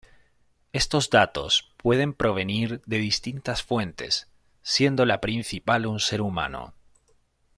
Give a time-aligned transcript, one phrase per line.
[0.73, 4.27] Estos datos pueden provenir de distintas fuentes,
[4.63, 6.73] siendo la principal un ser humano.